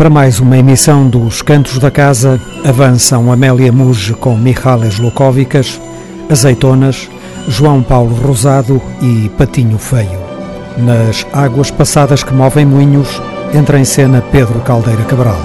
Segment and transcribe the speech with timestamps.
[0.00, 5.78] Para mais uma emissão dos Cantos da Casa, avançam Amélia Muge com Michales Lukovicas,
[6.30, 7.10] Azeitonas,
[7.46, 10.18] João Paulo Rosado e Patinho Feio.
[10.78, 13.20] Nas águas passadas que movem moinhos,
[13.52, 15.38] entra em cena Pedro Caldeira Cabral.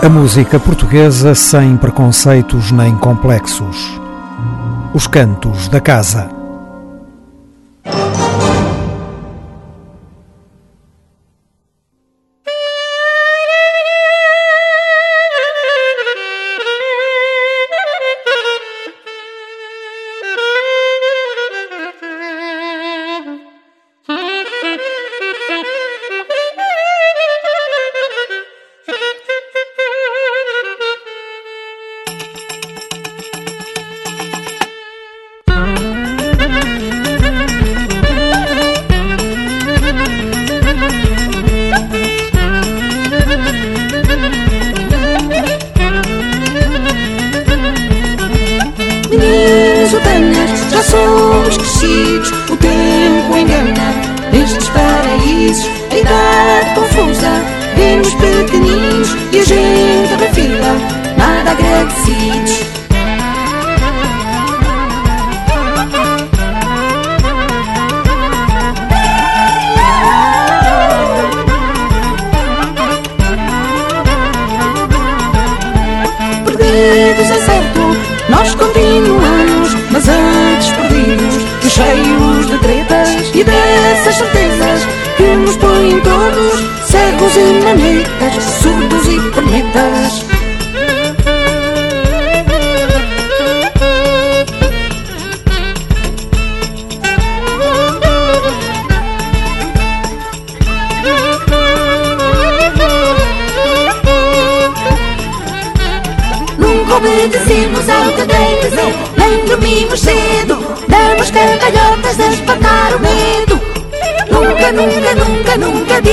[0.00, 4.00] A música portuguesa sem preconceitos nem complexos.
[4.94, 6.43] Os Cantos da Casa.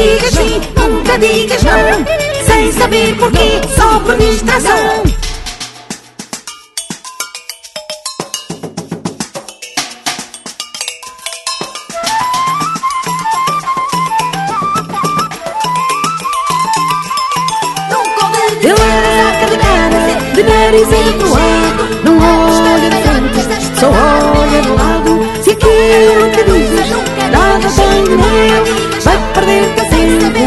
[0.02, 2.06] digas sim, nunca digas não,
[2.46, 5.04] sem saber porquê, só por distração.
[18.64, 25.52] Ele anda cadeirada de nariz entoado, não olha de frente, só olha no lado, se
[25.52, 26.31] aquilo
[29.52, 30.41] decirte, decirte,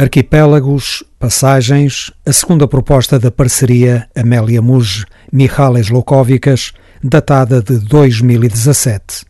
[0.00, 6.72] Arquipélagos, Passagens, a segunda proposta da parceria Amélia Muge, Michales Lokovicas,
[7.02, 9.26] datada de 2017.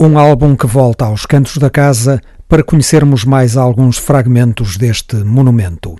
[0.00, 5.94] Um álbum que volta aos cantos da casa para conhecermos mais alguns fragmentos deste monumento.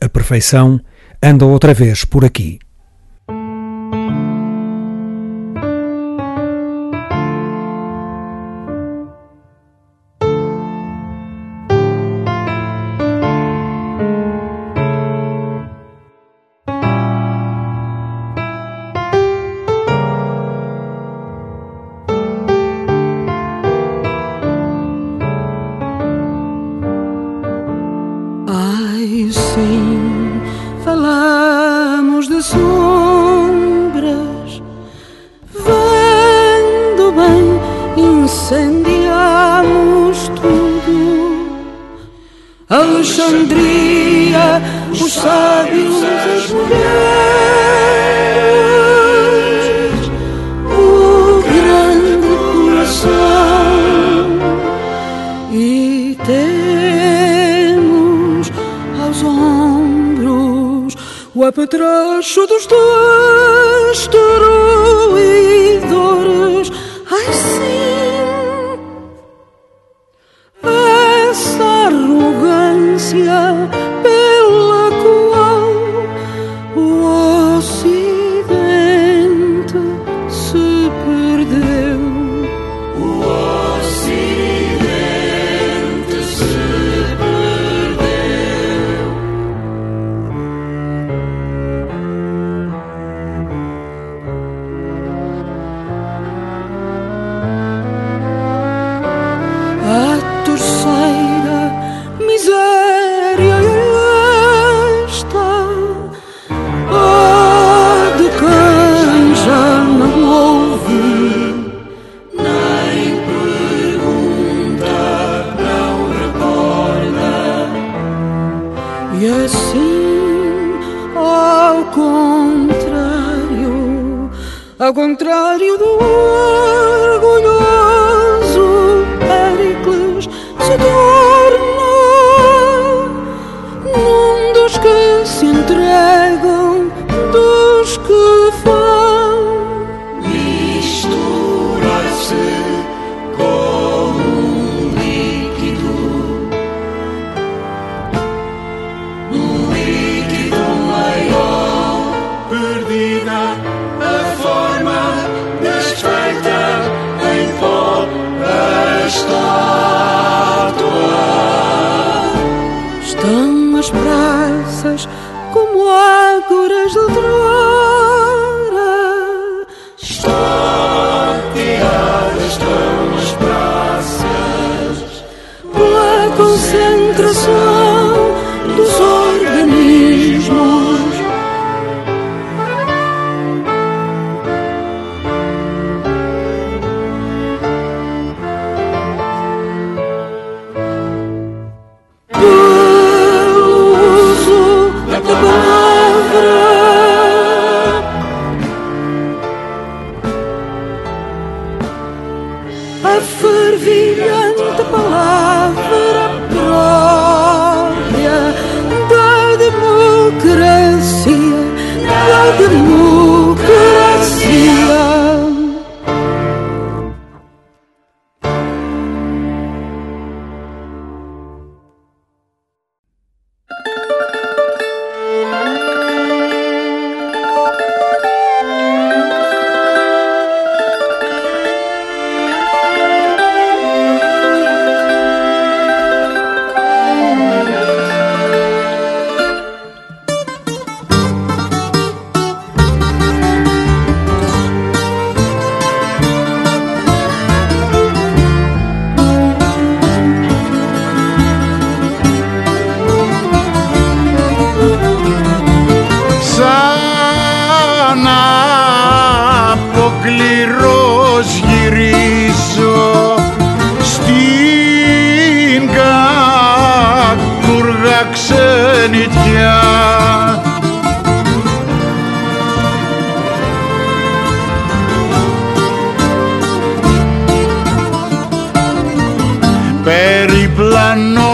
[0.00, 0.80] A perfeição
[1.22, 2.58] anda outra vez por aqui.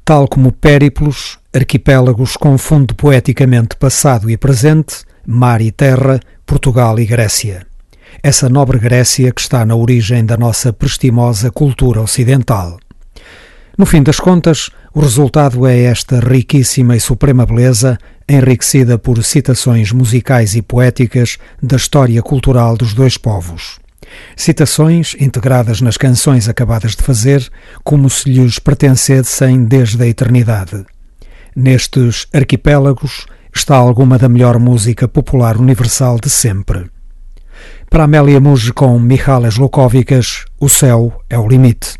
[0.10, 7.66] Tal como Périplos, Arquipélagos confunde poeticamente passado e presente, mar e terra, Portugal e Grécia.
[8.22, 12.78] Essa nobre Grécia que está na origem da nossa prestimosa cultura ocidental.
[13.78, 19.92] No fim das contas, o resultado é esta riquíssima e suprema beleza, enriquecida por citações
[19.92, 23.80] musicais e poéticas da história cultural dos dois povos.
[24.36, 27.50] Citações integradas nas canções acabadas de fazer,
[27.84, 30.86] como se lhes pertencessem desde a eternidade.
[31.60, 36.86] Nestes arquipélagos está alguma da melhor música popular universal de sempre.
[37.90, 41.96] Para Amélia Muge com Mihalas Lukovicas, o céu é o limite.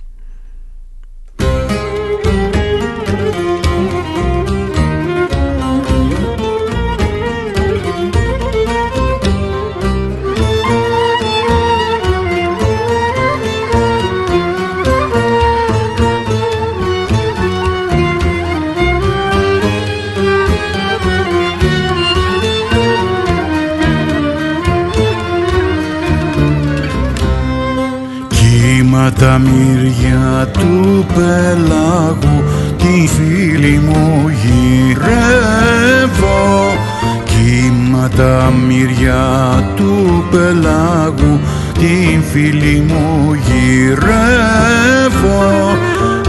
[29.20, 32.44] Τα μύρια του πελάγου
[32.78, 35.58] τη φίλη μου γυρεύω.
[37.26, 39.26] Κύμα τα μύρια
[39.76, 41.40] του πελάγου
[41.74, 44.68] την φίλη μου γυρεύω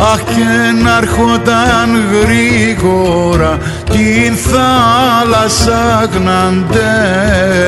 [0.00, 3.58] Αχ και να έρχονταν γρήγορα
[3.90, 7.60] την θάλασσα γναντεύω.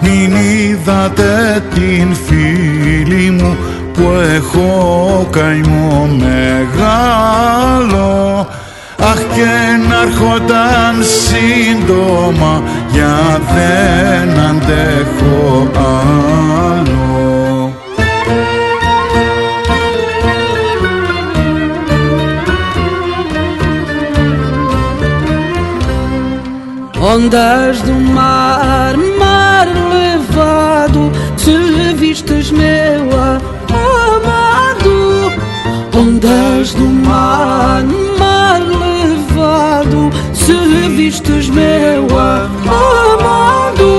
[0.00, 3.56] Μην είδατε την φίλη μου
[3.92, 8.08] που έχω καημό μεγάλο.
[9.00, 9.52] Αχ και
[9.88, 12.62] να έρχονταν σύντομα
[12.92, 16.97] για δεν αντέχω άλλο
[27.10, 33.08] Ondas do mar, mar levado, se vistes meu
[35.98, 37.82] ondas do mar,
[38.18, 40.52] mar levado, se
[40.88, 43.97] vistes meu amado,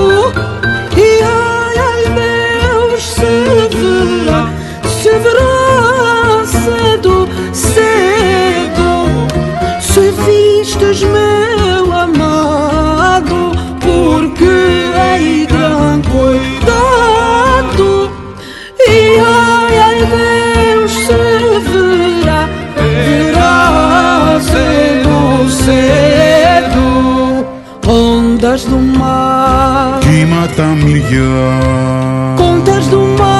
[30.60, 32.36] mata milhão.
[32.36, 33.30] contas do mar.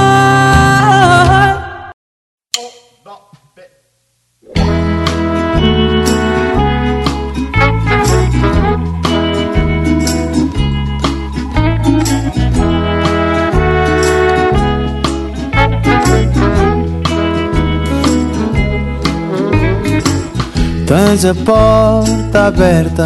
[20.86, 23.04] Tens a porta aberta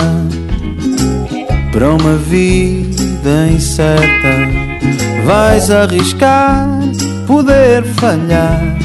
[1.71, 2.94] para uma vida
[3.29, 4.49] incerta.
[5.25, 6.69] Vais arriscar
[7.27, 8.77] poder falhar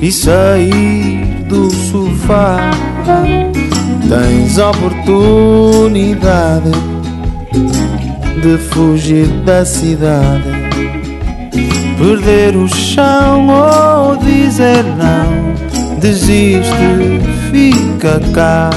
[0.00, 2.70] e sair do sofá.
[4.08, 6.70] Tens oportunidade
[8.42, 10.68] de fugir da cidade
[11.98, 15.52] perder o chão ou dizer não,
[15.98, 18.70] desiste, fica cá.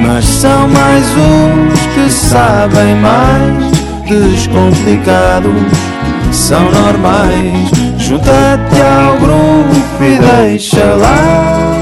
[0.00, 3.72] Mas são mais uns que sabem mais,
[4.08, 5.52] descomplicados,
[6.32, 7.70] são normais.
[7.98, 11.78] Junta-te ao grupo e deixa lá.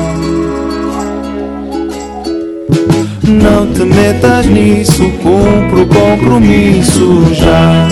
[3.22, 7.88] Não te metas nisso, cumpro o compromisso já.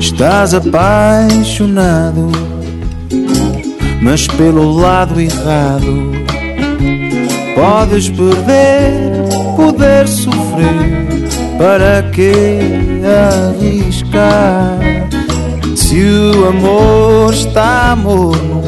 [0.00, 2.32] Estás apaixonado,
[4.00, 6.15] mas pelo lado errado.
[7.56, 9.00] Podes perder,
[9.56, 13.00] poder sofrer, para que
[13.48, 14.78] arriscar?
[15.74, 18.62] Se o amor está morno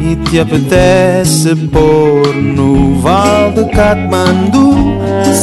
[0.00, 4.72] e te apetece pôr no Val de Katmandu,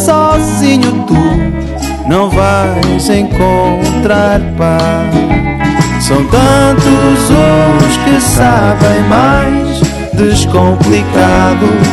[0.06, 6.08] sozinho tu não vais encontrar paz.
[6.08, 9.82] São tantos os que sabem mais,
[10.18, 11.88] descomplicados,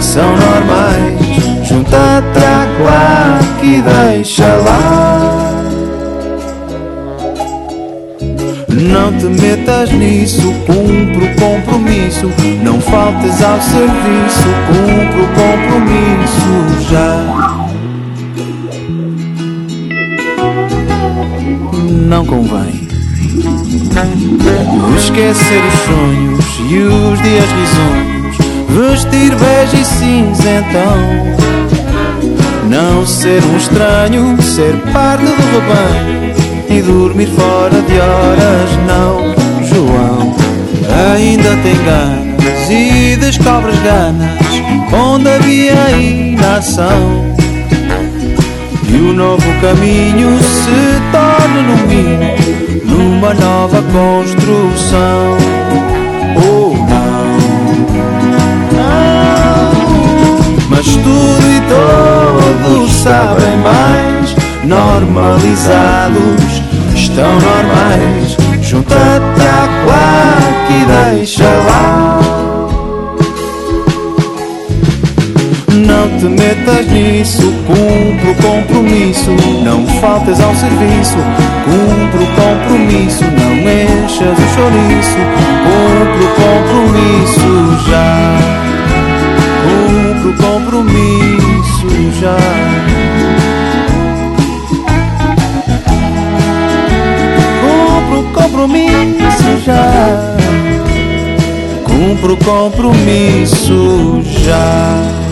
[0.00, 1.68] são normais.
[1.68, 5.50] Junta-te à claque e deixa lá.
[8.68, 12.30] Não te metas nisso, cumpre o compromisso.
[12.62, 17.54] Não faltes ao serviço, cumpre o compromisso já.
[22.14, 22.83] não convém.
[24.96, 28.36] Esquecer os sonhos e os dias risonhos,
[28.70, 30.98] vestir bege e cinzentão.
[32.68, 36.34] Não ser um estranho, ser parte do rebanho
[36.68, 39.32] e dormir fora de horas, não,
[39.64, 40.34] João.
[41.14, 44.40] Ainda tem ganas e descobres ganas
[44.92, 47.33] onde havia inação.
[48.94, 52.54] E o novo caminho se torna no mínimo
[52.84, 55.36] numa nova construção.
[56.36, 57.38] Oh não,
[58.72, 59.72] não,
[60.68, 66.62] mas tudo e todos sabem mais, normalizados,
[66.94, 68.36] estão normais.
[68.62, 70.84] Junta-te à claque e
[71.16, 72.43] deixa lá.
[76.04, 79.30] Não te metas nisso, cumpre o compromisso.
[79.64, 81.16] Não faltes ao serviço,
[81.64, 83.24] cumpre o compromisso.
[83.24, 85.16] Não enchas o chouriço,
[85.64, 88.36] cumpre o compromisso já.
[89.64, 91.88] Cumpre o compromisso
[92.20, 92.36] já.
[98.34, 100.36] Compromisso já.
[101.86, 105.23] Cumpre o compromisso já.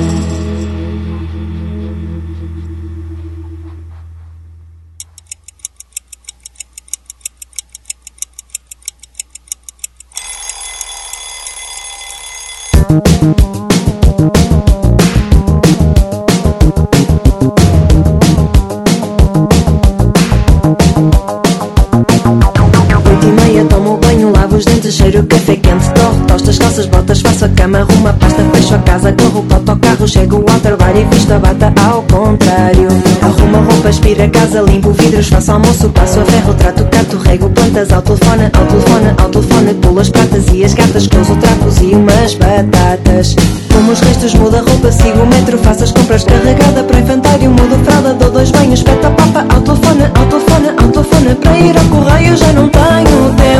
[30.63, 32.89] Trabalho e visto a bata ao contrário.
[33.21, 37.19] Arrumo a roupa, aspiro a casa, limpo vidros, faço almoço, passo a ferro, trato, canto,
[37.19, 41.37] rego plantas, ao telefone, ao telefone, ao telefone, pulo as pratas e as gatas, cruzo
[41.37, 43.35] trapos e umas batatas.
[43.73, 47.51] Como os restos, muda a roupa, sigo o metro, faço as compras, carregada para infantário,
[47.51, 51.77] mudo fralda, dou dois banhos, peta papa, ao telefone, ao telefone, ao telefone, para ir
[51.77, 53.52] ao correio já não tenho tempo.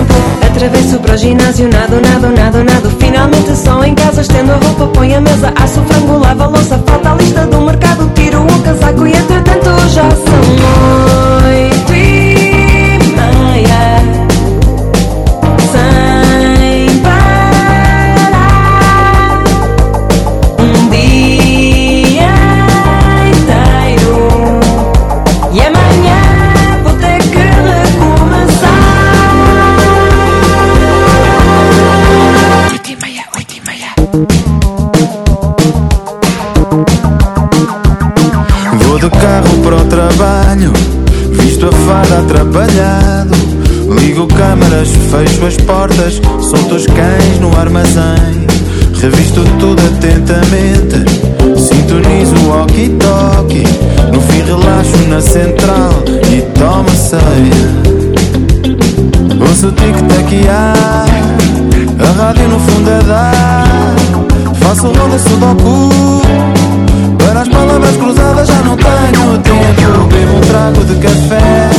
[0.63, 4.87] Atravesso para o ginásio, nado, nado, nado, nado, finalmente só em casa, estendo a roupa,
[4.95, 8.41] põe a mesa, aço o frango, lava a louça, falta a lista do mercado, tiro
[8.41, 11.72] o casaco e entretanto já são oito
[39.23, 40.73] carro para o trabalho,
[41.31, 43.31] visto a fada atrapalhado.
[44.01, 48.47] Ligo câmaras, fecho as portas, solto os cães no armazém.
[49.01, 51.05] Revisto tudo atentamente,
[51.57, 53.65] sintonizo o walkie-talkie.
[54.13, 57.83] No fim, relaxo na central e tomo ceia.
[59.41, 61.07] Ouço o tic-tac-ar,
[61.99, 63.95] a rádio no fundo a dar.
[64.61, 66.23] Faço ronda sudoku
[67.73, 70.07] palavras cruzadas já não tenho tempo.
[70.09, 71.71] Bebo um trago de café,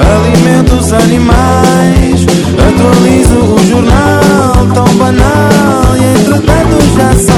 [0.00, 2.26] alimento os animais,
[2.66, 7.35] atualizo o jornal tão banal e entretanto já são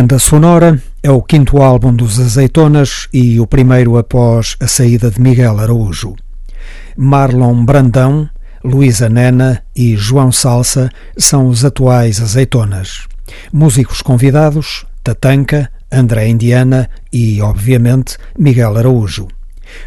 [0.00, 5.20] Banda Sonora é o quinto álbum dos Azeitonas e o primeiro após a saída de
[5.20, 6.16] Miguel Araújo.
[6.96, 8.26] Marlon Brandão,
[8.64, 13.06] Luísa Nena e João Salsa são os atuais Azeitonas.
[13.52, 19.28] Músicos convidados: Tatanka, André Indiana e, obviamente, Miguel Araújo.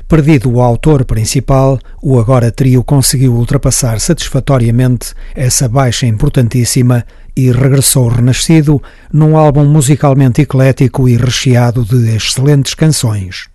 [0.08, 8.10] Perdido o autor principal, o agora trio conseguiu ultrapassar satisfatoriamente essa baixa importantíssima e regressou
[8.10, 13.53] renascido num álbum musicalmente eclético e recheado de excelentes canções.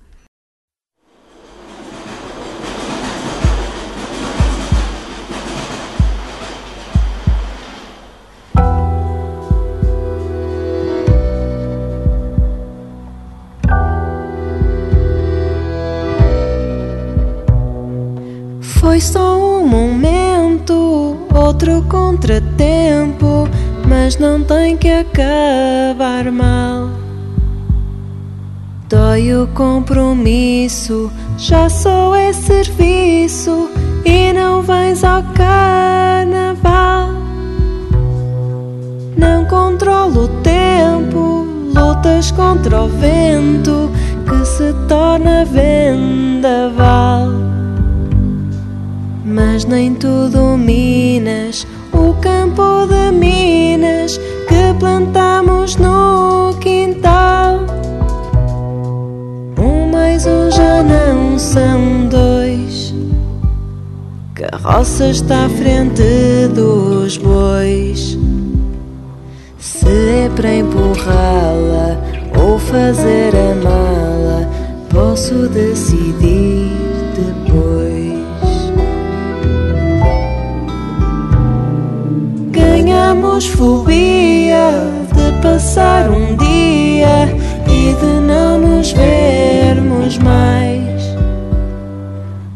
[18.98, 23.48] Foi só um momento, outro contratempo
[23.86, 26.90] mas não tem que acabar mal.
[28.88, 33.70] Dói o compromisso, já só é serviço
[34.04, 37.10] e não vais ao carnaval.
[39.16, 43.92] Não controlo o tempo, lutas contra o vento
[44.28, 47.47] que se torna vendaval.
[49.30, 54.16] Mas nem tu dominas o campo de minas
[54.48, 57.60] que plantamos no quintal.
[59.58, 62.94] Um mais um já não são dois.
[64.34, 68.16] Carroça está à frente dos bois.
[69.58, 71.98] Se é para empurrá-la
[72.42, 74.48] ou fazer a mala,
[74.88, 76.67] posso decidir
[83.20, 84.70] Temos fobia
[85.12, 87.26] de passar um dia
[87.66, 91.02] e de não nos vermos mais.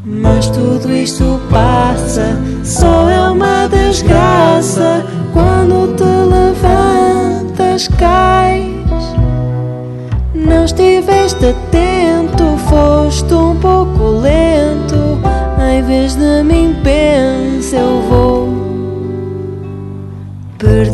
[0.05, 8.70] Mas tudo isto passa, só é uma desgraça quando te levantas, cais.
[10.33, 15.18] Não estiveste atento, foste um pouco lento,
[15.61, 17.12] em vez de me impedir.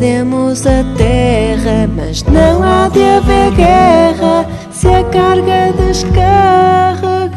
[0.09, 7.29] Perdemos a terra, mas não há de haver guerra se a carga descarregou.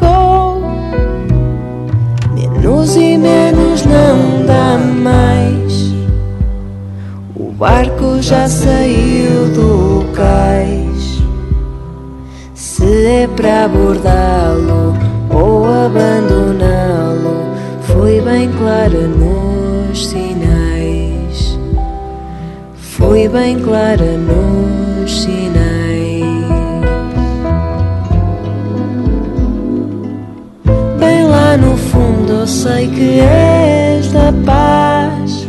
[2.34, 5.92] Menos e menos não dá mais.
[7.36, 11.22] O barco já saiu do cais.
[12.54, 14.96] Se é para abordá-lo
[15.28, 17.36] ou abandoná-lo,
[17.82, 19.41] foi bem clara nos
[23.12, 26.24] Foi bem clara nos sinais.
[30.98, 35.46] Bem lá no fundo eu sei que és da paz.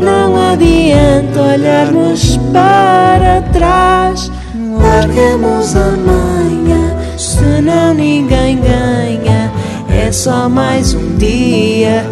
[0.00, 4.32] Não adianta olharmos para trás.
[4.54, 9.52] Larguemos a manha, senão ninguém ganha.
[9.90, 12.10] É só mais um dia,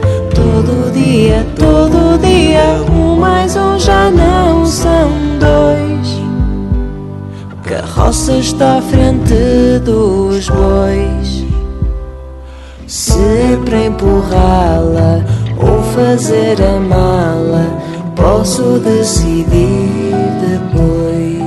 [0.62, 2.82] todo dia, todo dia.
[2.90, 6.22] Um mais um já não são dois.
[7.64, 9.34] Carroça está à frente
[9.84, 11.44] dos bois.
[12.86, 15.24] Se para empurrá-la
[15.58, 17.66] ou fazer a mala,
[18.14, 21.42] posso decidir depois.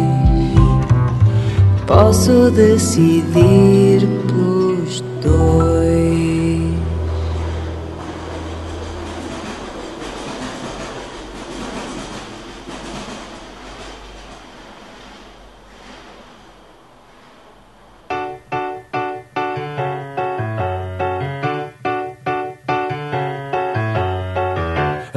[1.86, 5.75] Posso decidir pros dois.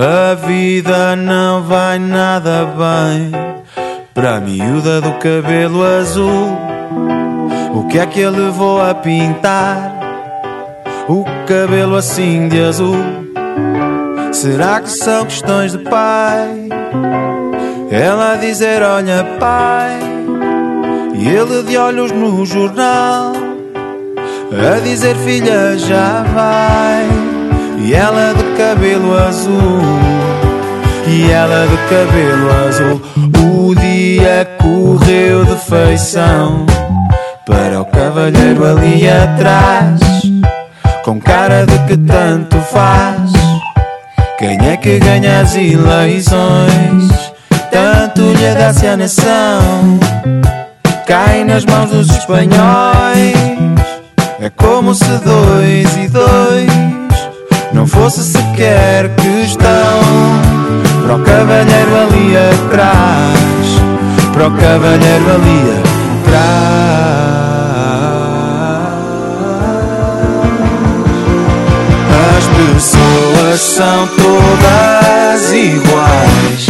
[0.00, 3.32] A vida não vai nada bem
[4.14, 6.56] para a miúda do cabelo azul.
[7.74, 9.92] O que é que ele levou a pintar
[11.08, 12.94] o cabelo assim de azul?
[14.30, 16.68] Será que são questões de pai?
[17.90, 19.98] Ela a dizer: Olha, pai,
[21.14, 23.32] e ele de olhos no jornal
[24.52, 27.27] a dizer: Filha, já vai.
[27.80, 29.80] E ela de cabelo azul,
[31.06, 33.00] e ela de cabelo azul.
[33.40, 36.66] O dia correu de feição
[37.46, 40.00] para o cavalheiro ali atrás,
[41.04, 43.32] com cara de que tanto faz.
[44.38, 47.32] Quem é que ganha as eleições?
[47.70, 49.98] Tanto lhe dá-se a nação,
[51.06, 53.34] cai nas mãos dos espanhóis.
[54.40, 57.07] É como se dois e dois
[57.78, 60.00] não fosse sequer questão
[61.00, 63.66] para o cavalheiro ali atrás,
[64.32, 65.62] para o cavalheiro ali
[66.26, 66.48] atrás.
[72.36, 76.66] As pessoas são todas iguais.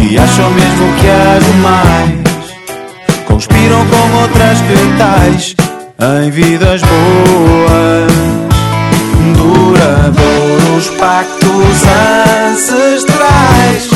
[0.00, 3.24] E acham mesmo que as demais.
[3.28, 5.54] Conspiram com outras que tais.
[6.24, 8.41] Em vidas boas
[9.34, 11.82] duradouros pactos
[12.50, 13.90] ancestrais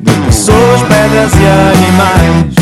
[0.00, 2.54] de pessoas, pedras e animais.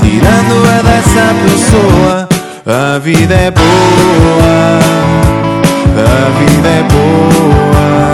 [0.00, 2.28] Tirando-a dessa pessoa,
[2.66, 4.80] a vida é boa,
[5.98, 8.12] a vida é boa.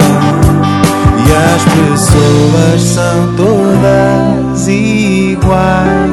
[1.18, 6.10] E as pessoas são todas iguais.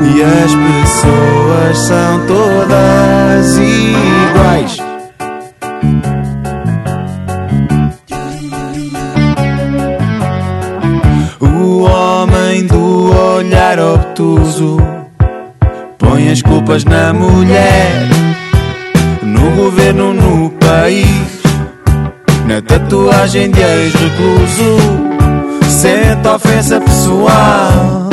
[0.00, 4.87] E as pessoas são todas iguais.
[13.68, 14.78] Olhar obtuso.
[15.98, 18.08] Põe as culpas na mulher,
[19.22, 21.42] no governo, no país,
[22.46, 24.78] na tatuagem de ex-recluso.
[25.68, 28.08] Sente ofensa pessoal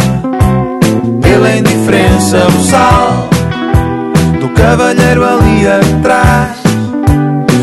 [1.21, 3.29] pela indiferença boçal
[4.39, 6.57] do cavalheiro ali atrás.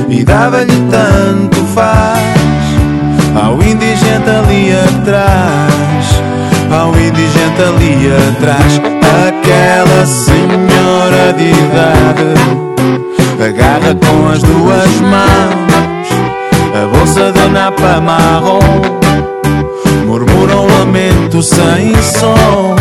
[0.09, 2.23] E dava-lhe tanto faz
[3.35, 6.23] ao indigente ali atrás,
[6.73, 8.81] ao indigente ali atrás,
[9.29, 12.33] aquela senhora de idade
[13.45, 15.63] agarra com as duas mãos
[16.75, 18.59] a bolsa de napa marrom,
[20.07, 22.75] murmura um lamento sem som.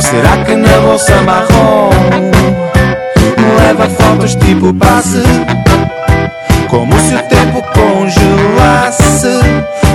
[0.00, 1.90] Será que na bolsa marrom
[3.58, 5.22] leva fotos tipo passe?
[6.68, 9.38] Como se o tempo congelasse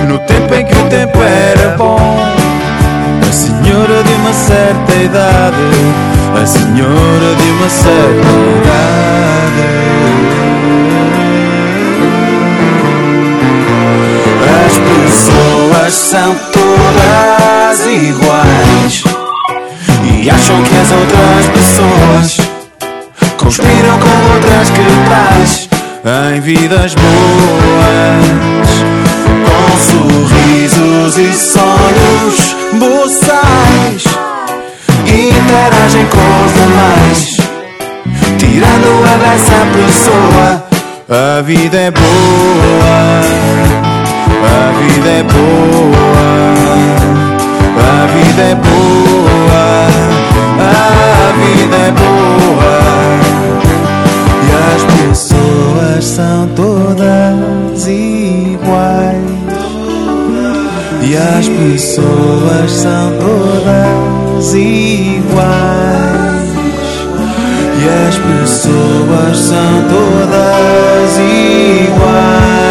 [0.06, 2.32] no tempo em que o tempo era bom.
[3.32, 5.56] A senhora de uma certa idade,
[6.38, 9.68] a senhora de uma certa idade.
[14.66, 19.02] As pessoas são todas iguais
[20.04, 22.36] e acham que as outras pessoas
[23.38, 25.70] conspiram com outras que tais
[26.34, 28.24] em vidas boas,
[29.46, 34.04] com sorrisos e sonhos boçais,
[35.06, 37.36] interagem com os demais,
[38.38, 40.64] tirando a dessa pessoa.
[41.08, 43.20] A vida é boa,
[44.44, 46.26] a vida é boa,
[47.76, 49.64] a vida é boa,
[50.58, 52.74] a vida é boa.
[54.42, 59.31] E as pessoas são todas iguais.
[61.12, 65.42] E as pessoas são todas iguais.
[67.78, 72.61] E as pessoas são todas iguais.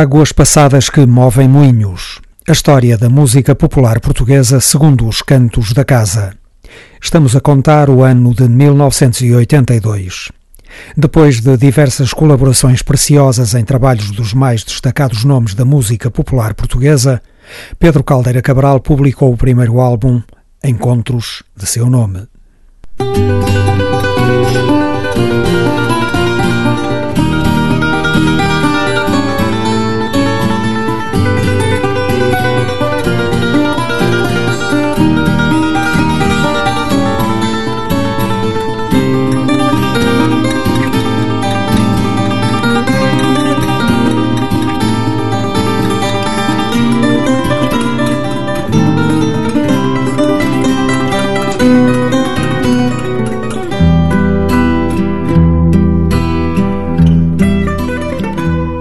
[0.00, 2.22] Águas passadas que movem moinhos.
[2.48, 6.32] A história da música popular portuguesa segundo os cantos da casa.
[6.98, 10.32] Estamos a contar o ano de 1982.
[10.96, 17.20] Depois de diversas colaborações preciosas em trabalhos dos mais destacados nomes da música popular portuguesa,
[17.78, 20.22] Pedro Caldeira Cabral publicou o primeiro álbum,
[20.64, 22.26] Encontros, de seu nome.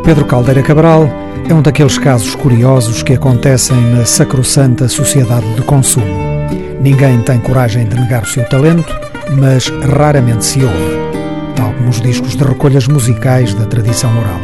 [0.09, 1.07] Pedro Caldeira Cabral
[1.47, 6.07] é um daqueles casos curiosos que acontecem na sacrossanta sociedade de consumo.
[6.81, 8.91] Ninguém tem coragem de negar o seu talento,
[9.39, 10.97] mas raramente se ouve,
[11.55, 14.39] tal como os discos de recolhas musicais da tradição oral.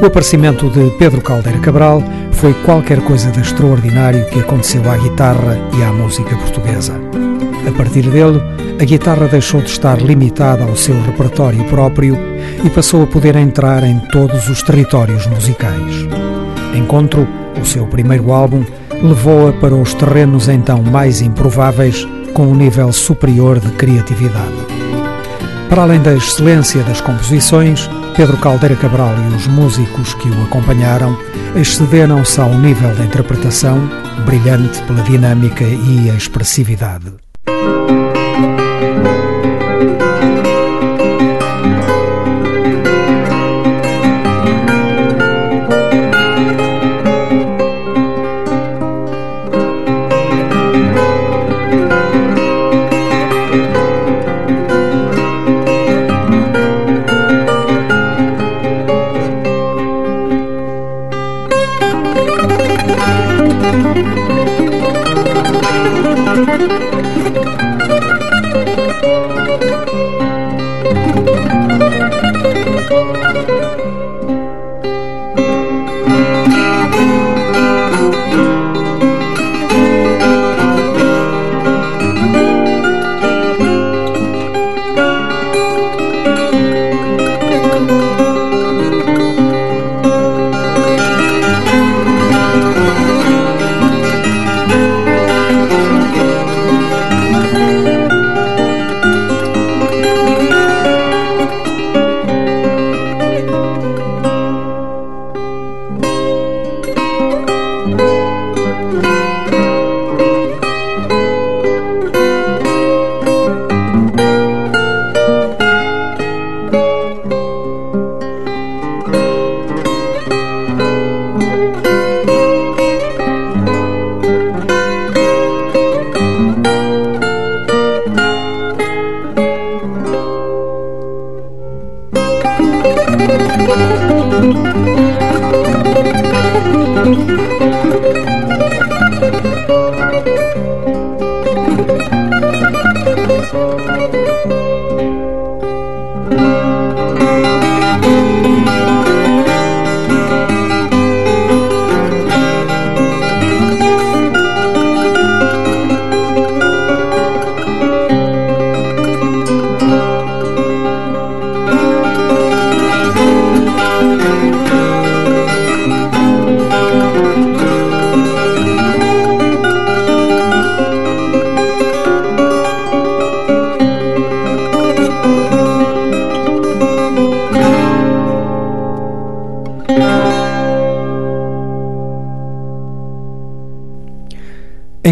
[0.00, 5.58] O aparecimento de Pedro Caldeira Cabral foi qualquer coisa de extraordinário que aconteceu à guitarra
[5.76, 6.94] e à música portuguesa.
[7.66, 8.40] A partir dele,
[8.80, 12.16] a guitarra deixou de estar limitada ao seu repertório próprio
[12.64, 16.06] e passou a poder entrar em todos os territórios musicais.
[16.74, 17.28] Encontro,
[17.60, 18.64] o seu primeiro álbum,
[19.02, 24.66] levou-a para os terrenos então mais improváveis, com um nível superior de criatividade.
[25.68, 31.18] Para além da excelência das composições, Pedro Caldeira Cabral e os músicos que o acompanharam
[31.54, 33.78] excederam-se ao nível da interpretação,
[34.24, 37.12] brilhante pela dinâmica e a expressividade.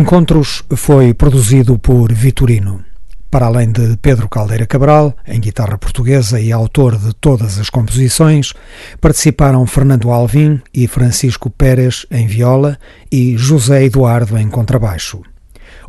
[0.08, 2.82] Encontros foi produzido por Vitorino.
[3.30, 8.54] Para além de Pedro Caldeira Cabral, em guitarra portuguesa e autor de todas as composições,
[9.02, 12.78] participaram Fernando Alvim e Francisco Pérez em viola
[13.12, 15.20] e José Eduardo em contrabaixo.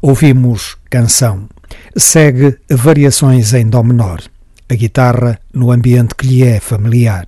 [0.01, 1.47] Ouvimos Canção.
[1.95, 4.21] Segue Variações em Dó menor.
[4.67, 7.23] A guitarra no ambiente que lhe é familiar.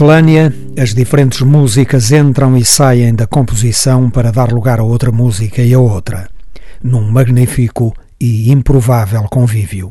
[0.00, 5.60] Miscelânea, as diferentes músicas entram e saem da composição para dar lugar a outra música
[5.60, 6.26] e a outra,
[6.82, 9.90] num magnífico e improvável convívio.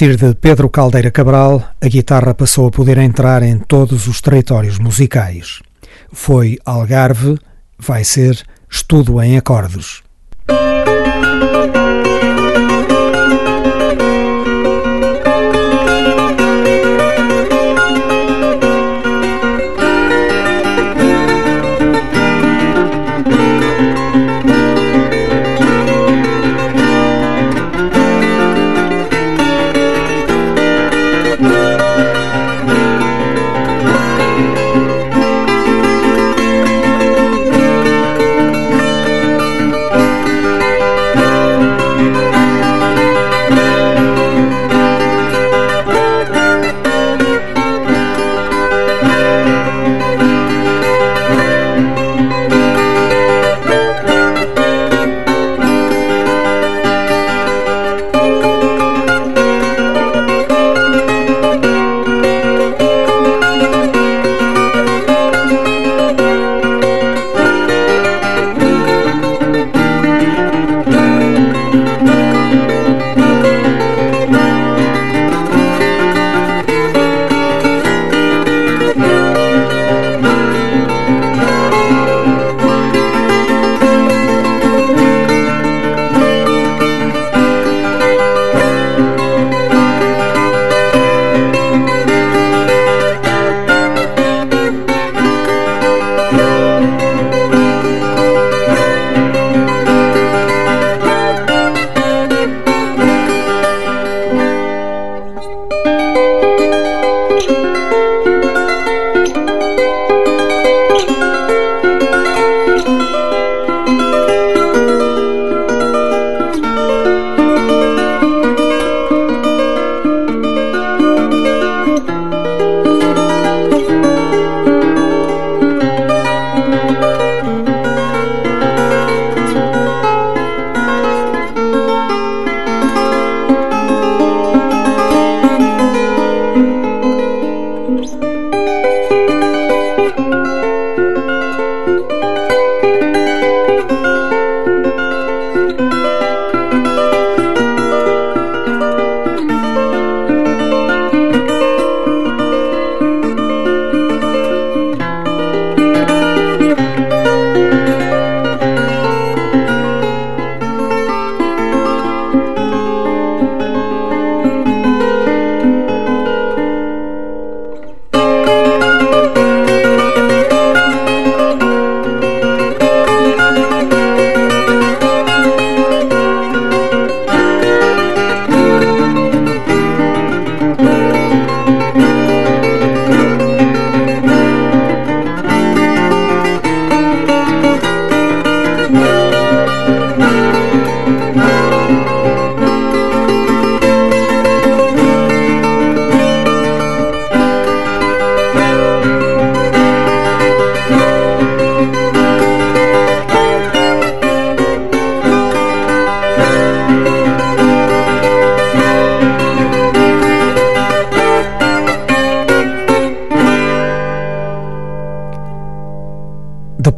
[0.00, 4.78] Partir de Pedro Caldeira Cabral, a guitarra passou a poder entrar em todos os territórios
[4.78, 5.60] musicais.
[6.10, 7.36] Foi Algarve,
[7.78, 9.99] vai ser Estudo em Acordes.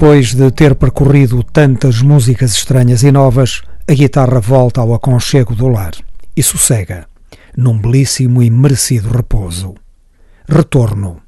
[0.03, 5.69] Depois de ter percorrido tantas músicas estranhas e novas, a guitarra volta ao aconchego do
[5.69, 5.93] lar
[6.37, 7.07] e sossega,
[7.57, 9.75] num belíssimo e merecido repouso.
[10.49, 11.23] Retorno.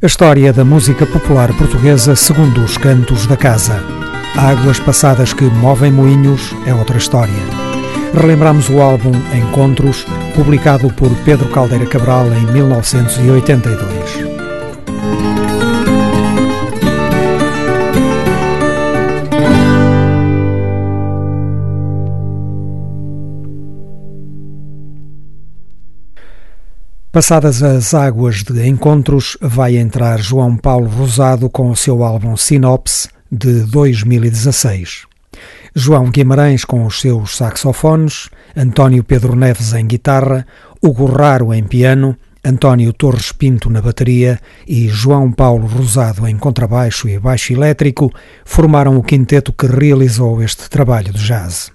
[0.00, 3.82] A história da música popular portuguesa segundo os cantos da casa.
[4.36, 7.34] Águas passadas que movem moinhos é outra história.
[8.14, 14.27] Relembramos o álbum Encontros, publicado por Pedro Caldeira Cabral em 1982.
[27.18, 33.08] Passadas as águas de encontros, vai entrar João Paulo Rosado com o seu álbum Sinopse
[33.28, 35.02] de 2016.
[35.74, 40.46] João Guimarães com os seus saxofones, António Pedro Neves em guitarra,
[40.80, 47.08] Hugo Raro em piano, António Torres Pinto na bateria e João Paulo Rosado em contrabaixo
[47.08, 48.12] e baixo elétrico
[48.44, 51.72] formaram o quinteto que realizou este trabalho de jazz.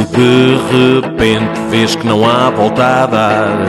[0.00, 3.66] Se de repente vês que não há volta a dar,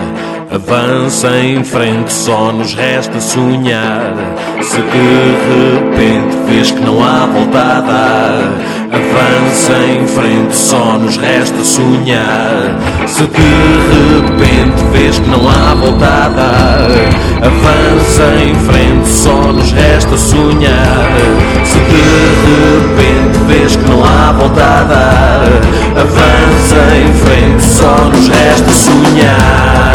[0.52, 4.14] avança em frente, só nos resta sonhar.
[4.62, 8.52] Se de repente vês que não há volta a dar,
[8.92, 12.78] avança em frente, só nos resta sonhar.
[13.08, 13.40] Se de
[14.28, 16.90] repente vês que não há volta a dar,
[17.48, 21.08] avança em frente, só nos resta sonhar.
[21.64, 22.02] Se de
[22.52, 29.91] repente vês que não há volta a dar, avança em frente, só nos resta sonhar.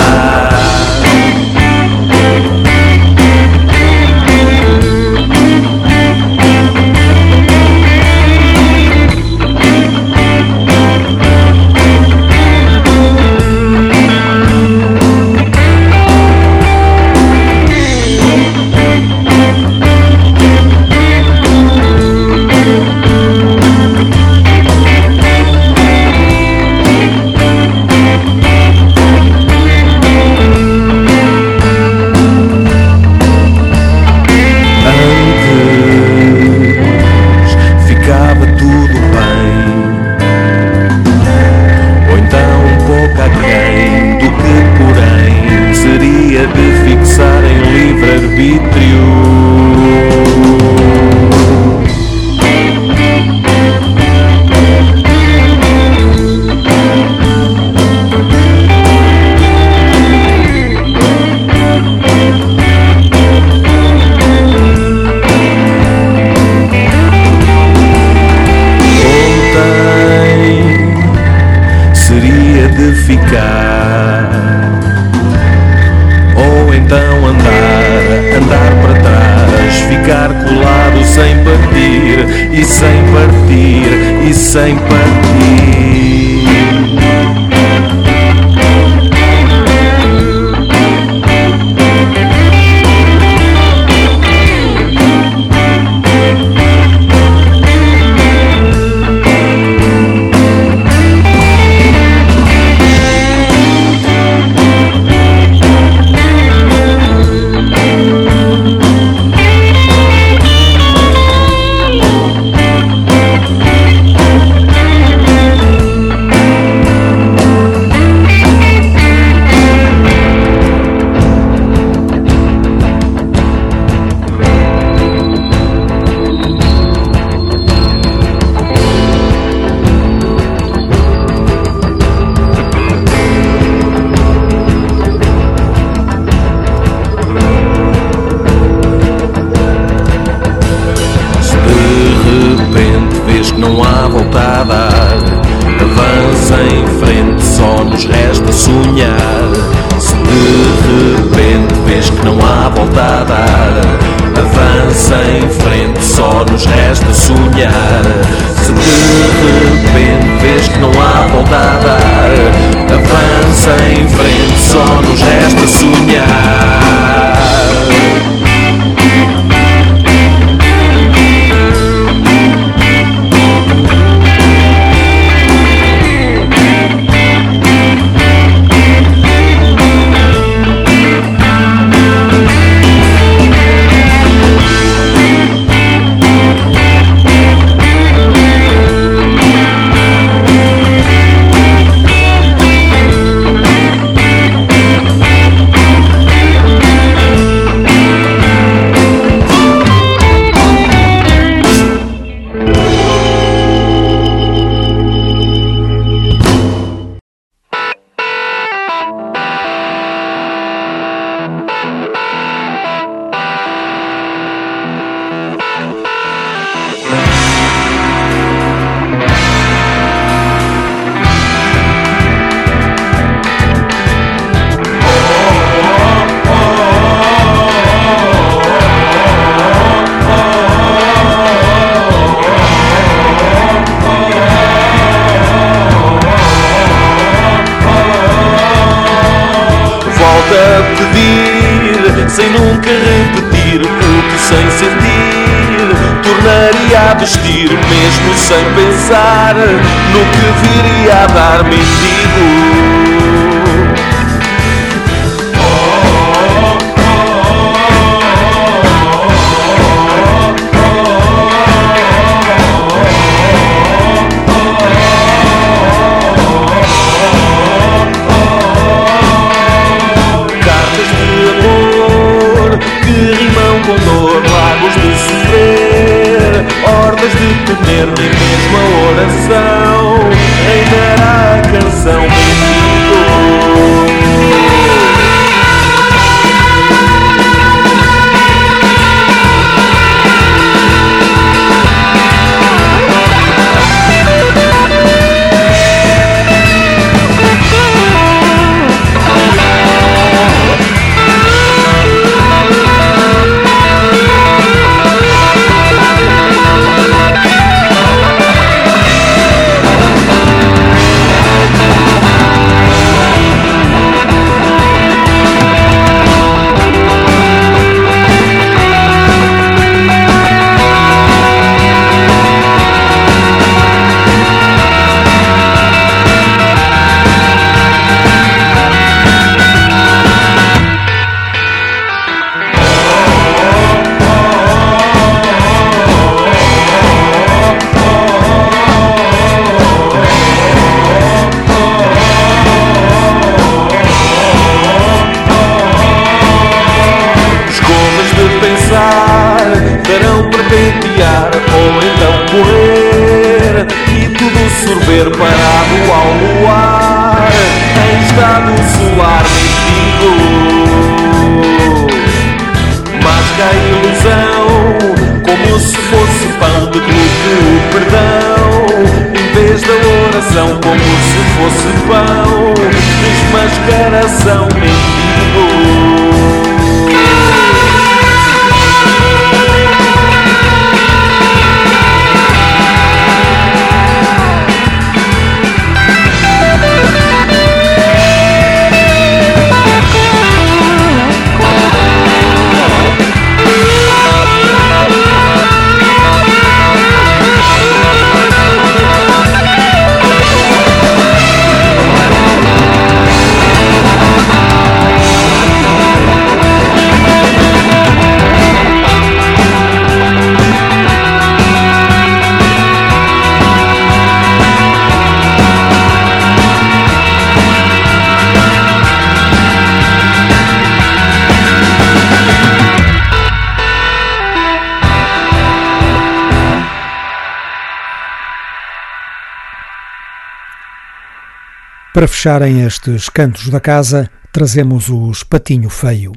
[432.17, 436.33] Para fecharem estes cantos da casa, trazemos os Patinho Feio.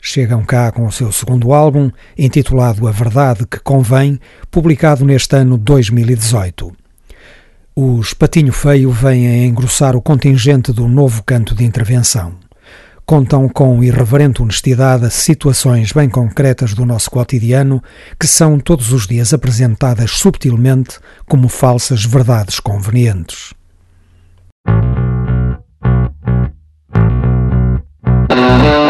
[0.00, 4.18] Chegam cá com o seu segundo álbum, intitulado A Verdade que Convém,
[4.50, 6.72] publicado neste ano 2018.
[7.76, 12.36] Os Patinho Feio vêm a engrossar o contingente do novo canto de intervenção.
[13.04, 17.82] Contam com irreverente honestidade situações bem concretas do nosso cotidiano
[18.18, 23.52] que são todos os dias apresentadas subtilmente como falsas verdades convenientes.
[28.48, 28.87] Mm-hmm.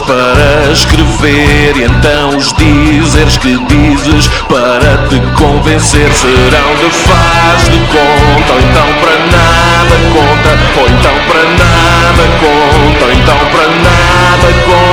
[0.00, 6.12] Para escrever E então os dizeres que dizes para te convencer.
[6.12, 13.04] Serão de faz de conta Ou então para nada conta Ou então para nada conta
[13.04, 14.87] Ou então para nada conta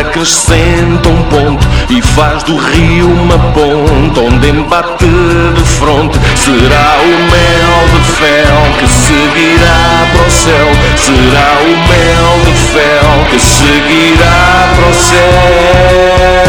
[0.00, 6.18] acrescenta um ponto e faz do rio uma ponta onde embate de fronte.
[6.36, 10.68] Será o mel de fel que seguirá para o céu.
[10.96, 16.48] Será o mel de fel que seguirá para o céu.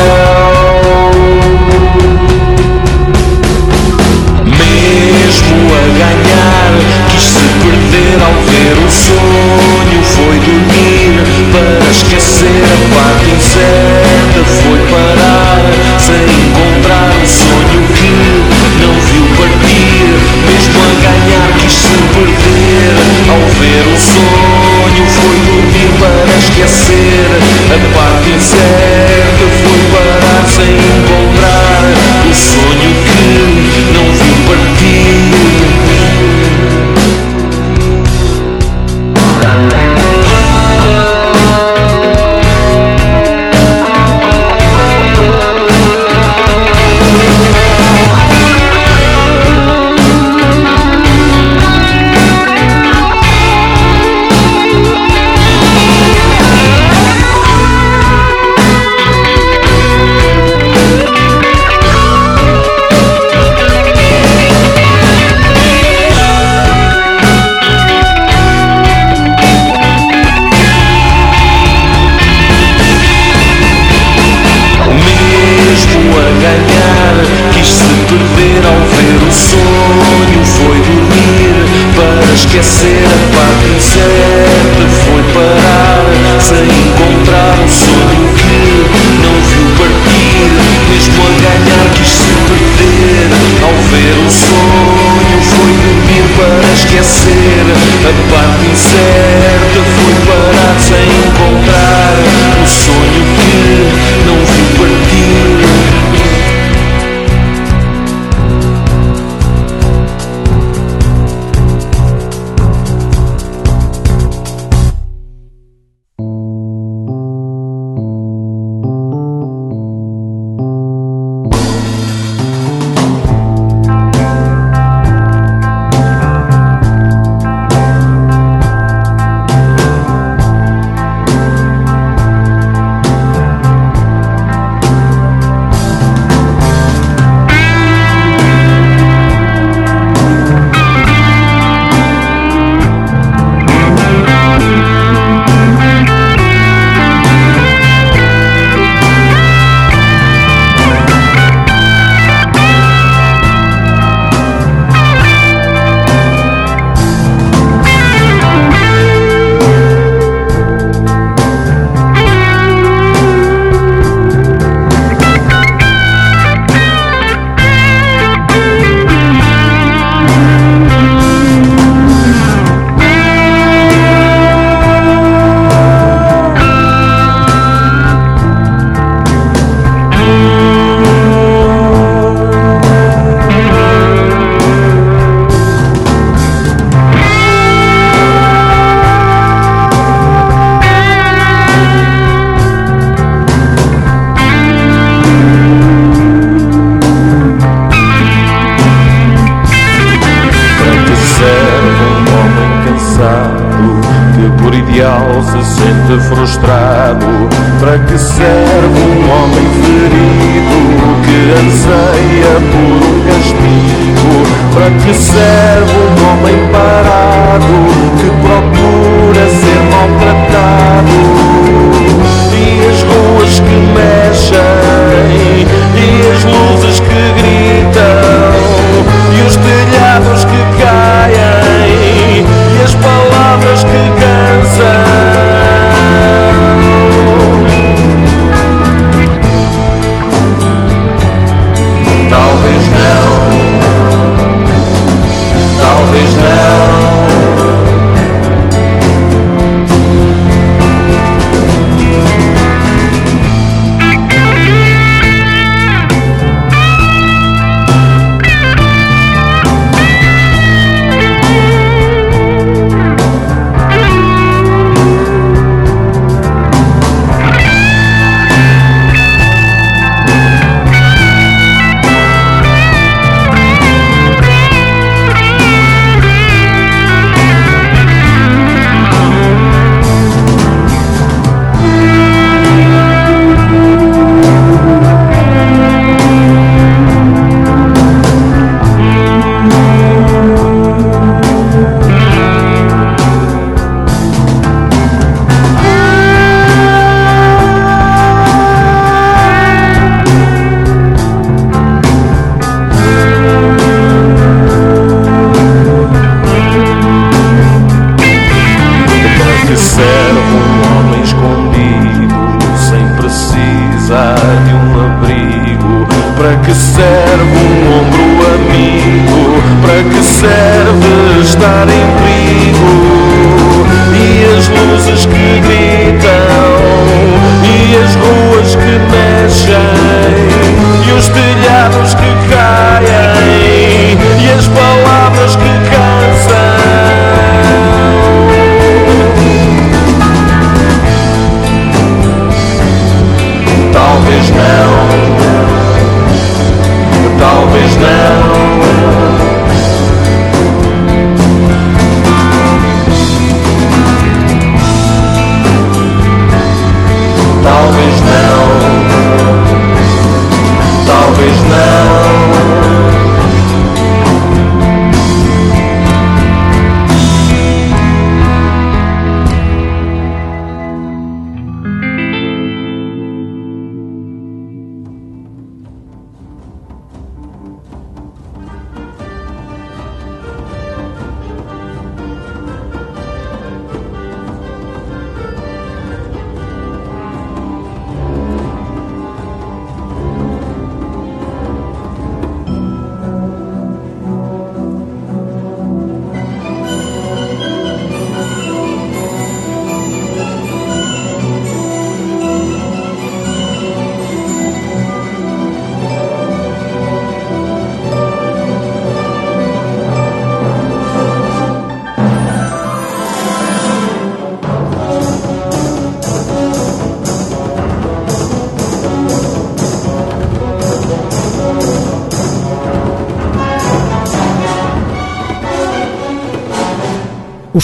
[5.29, 6.71] mesmo a ganhar.
[7.09, 9.38] Quis se perder ao ver o sonho.
[13.59, 15.59] certa foi parar
[15.99, 18.09] sem encontrar o um sonho que
[18.81, 20.07] não viu partir,
[20.47, 22.95] mesmo a ganhar quis se perder.
[23.29, 27.27] Ao ver o sonho foi dormir para esquecer,
[27.67, 31.58] a parte certa foi parar sem encontrar.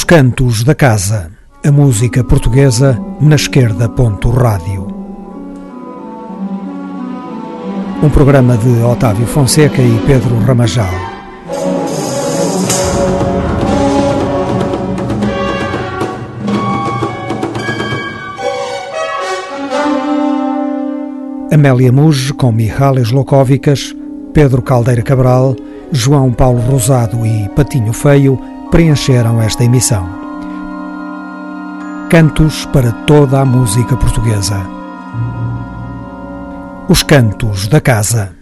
[0.07, 1.32] Cantos da Casa,
[1.65, 3.90] a música portuguesa na esquerda.
[3.90, 4.88] Rádio.
[8.03, 10.94] Um programa de Otávio Fonseca e Pedro Ramajal.
[21.52, 23.95] Amélia Muge com Mihalis Lokovicas,
[24.32, 25.56] Pedro Caldeira Cabral,
[25.91, 28.40] João Paulo Rosado e Patinho Feio
[28.76, 30.06] preencheram esta emissão.
[32.10, 34.68] Cantos para toda a música portuguesa.
[36.90, 38.35] Os Cantos da Casa.